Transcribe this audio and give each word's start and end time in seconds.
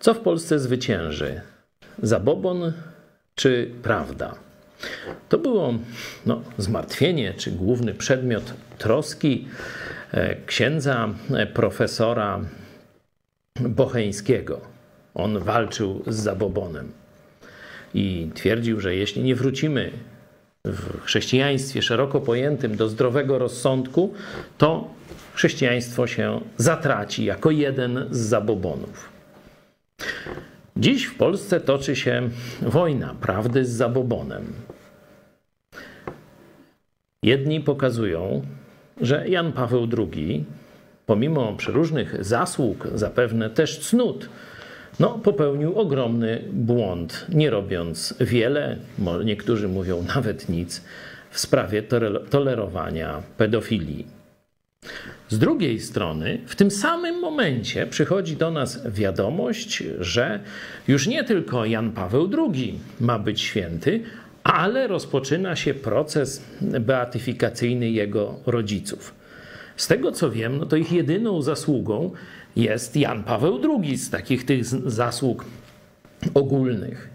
Co 0.00 0.14
w 0.14 0.20
Polsce 0.20 0.58
zwycięży? 0.58 1.40
Zabobon 2.02 2.72
czy 3.34 3.70
prawda? 3.82 4.34
To 5.28 5.38
było 5.38 5.74
no, 6.26 6.42
zmartwienie, 6.58 7.34
czy 7.34 7.50
główny 7.50 7.94
przedmiot 7.94 8.54
troski 8.78 9.48
e, 10.12 10.36
księdza 10.46 11.08
e, 11.30 11.46
profesora 11.46 12.40
Bocheńskiego. 13.60 14.60
On 15.14 15.38
walczył 15.38 16.02
z 16.06 16.16
zabobonem 16.16 16.92
i 17.94 18.30
twierdził, 18.34 18.80
że 18.80 18.94
jeśli 18.94 19.22
nie 19.22 19.34
wrócimy 19.34 19.90
w 20.64 21.00
chrześcijaństwie 21.02 21.82
szeroko 21.82 22.20
pojętym 22.20 22.76
do 22.76 22.88
zdrowego 22.88 23.38
rozsądku, 23.38 24.14
to 24.58 24.94
chrześcijaństwo 25.34 26.06
się 26.06 26.40
zatraci 26.56 27.24
jako 27.24 27.50
jeden 27.50 28.06
z 28.10 28.18
zabobonów. 28.18 29.19
Dziś 30.76 31.06
w 31.06 31.14
Polsce 31.14 31.60
toczy 31.60 31.96
się 31.96 32.28
wojna 32.62 33.14
prawdy 33.20 33.64
z 33.64 33.70
zabobonem. 33.70 34.52
Jedni 37.22 37.60
pokazują, 37.60 38.42
że 39.00 39.28
Jan 39.28 39.52
Paweł 39.52 39.88
II, 39.98 40.44
pomimo 41.06 41.56
przeróżnych 41.56 42.24
zasług, 42.24 42.88
zapewne 42.94 43.50
też 43.50 43.78
cnót, 43.78 44.28
no, 45.00 45.08
popełnił 45.08 45.78
ogromny 45.78 46.44
błąd, 46.52 47.26
nie 47.28 47.50
robiąc 47.50 48.14
wiele, 48.20 48.76
niektórzy 49.24 49.68
mówią 49.68 50.04
nawet 50.14 50.48
nic, 50.48 50.84
w 51.30 51.40
sprawie 51.40 51.82
tolerowania 52.30 53.22
pedofilii. 53.36 54.06
Z 55.30 55.38
drugiej 55.38 55.80
strony, 55.80 56.38
w 56.46 56.56
tym 56.56 56.70
samym 56.70 57.20
momencie 57.20 57.86
przychodzi 57.86 58.36
do 58.36 58.50
nas 58.50 58.92
wiadomość, 58.92 59.82
że 60.00 60.40
już 60.88 61.06
nie 61.06 61.24
tylko 61.24 61.64
Jan 61.64 61.92
Paweł 61.92 62.30
II 62.38 62.78
ma 63.00 63.18
być 63.18 63.40
święty, 63.40 64.02
ale 64.44 64.86
rozpoczyna 64.86 65.56
się 65.56 65.74
proces 65.74 66.44
beatyfikacyjny 66.60 67.90
jego 67.90 68.34
rodziców. 68.46 69.14
Z 69.76 69.86
tego 69.86 70.12
co 70.12 70.30
wiem, 70.30 70.58
no 70.58 70.66
to 70.66 70.76
ich 70.76 70.92
jedyną 70.92 71.42
zasługą 71.42 72.10
jest 72.56 72.96
Jan 72.96 73.24
Paweł 73.24 73.60
II 73.80 73.96
z 73.96 74.10
takich 74.10 74.46
tych 74.46 74.64
zasług 74.64 75.44
ogólnych. 76.34 77.10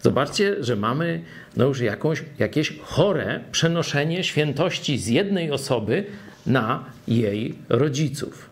Zobaczcie, 0.00 0.56
że 0.60 0.76
mamy 0.76 1.22
no 1.56 1.64
już 1.64 1.80
jakąś, 1.80 2.24
jakieś 2.38 2.78
chore 2.82 3.40
przenoszenie 3.52 4.24
świętości 4.24 4.98
z 4.98 5.06
jednej 5.06 5.50
osoby 5.50 6.04
na 6.48 6.84
jej 7.08 7.54
rodziców. 7.68 8.50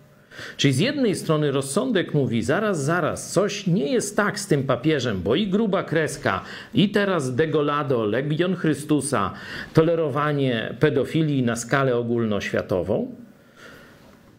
Czyli 0.56 0.72
z 0.74 0.78
jednej 0.78 1.14
strony 1.14 1.50
rozsądek 1.50 2.14
mówi, 2.14 2.42
zaraz, 2.42 2.84
zaraz, 2.84 3.32
coś 3.32 3.66
nie 3.66 3.92
jest 3.92 4.16
tak 4.16 4.40
z 4.40 4.46
tym 4.46 4.62
papieżem, 4.62 5.22
bo 5.22 5.34
i 5.34 5.46
gruba 5.46 5.82
kreska, 5.82 6.42
i 6.74 6.88
teraz 6.88 7.34
degolado, 7.34 8.04
legion 8.04 8.56
Chrystusa, 8.56 9.32
tolerowanie 9.74 10.74
pedofilii 10.80 11.42
na 11.42 11.56
skalę 11.56 11.96
ogólnoświatową, 11.96 13.14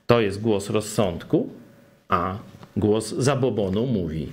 to 0.06 0.22
jest 0.22 0.42
głos 0.42 0.70
rozsądku, 0.70 1.50
a 2.10 2.38
głos 2.78 3.14
zabobonu 3.18 3.86
mówi 3.86 4.32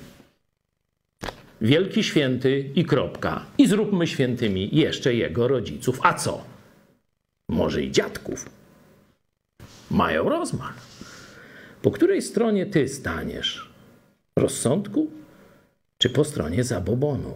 wielki 1.61 2.03
święty 2.03 2.71
i 2.75 2.85
kropka. 2.85 3.45
I 3.59 3.67
zróbmy 3.67 4.07
świętymi 4.07 4.69
jeszcze 4.73 5.15
jego 5.15 5.49
rodziców. 5.49 6.01
A 6.03 6.15
co? 6.15 6.45
Może 7.49 7.83
i 7.83 7.91
dziadków. 7.91 8.64
Mają 9.91 10.29
rozmach. 10.29 10.77
Po 11.83 11.91
której 11.91 12.23
stronie 12.23 12.67
ty 12.67 12.89
staniesz? 12.89 13.71
Rozsądku 14.39 15.11
czy 15.99 16.11
po 16.11 16.25
stronie 16.25 16.65
zabobonu? 16.65 17.35